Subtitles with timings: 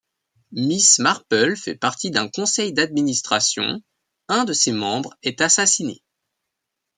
[0.53, 3.81] Miss Marple fait partie d'un conseil d'administration,
[4.29, 6.01] un de ses membres est assassiné.